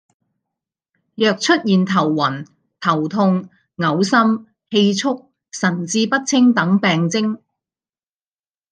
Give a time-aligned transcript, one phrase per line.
[1.13, 2.47] 若出現頭暈、
[2.79, 7.39] 頭痛、噁心、氣促、神志不清等病徵